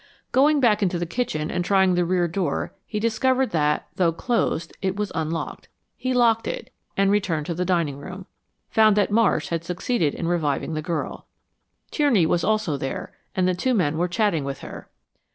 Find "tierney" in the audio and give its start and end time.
11.91-12.25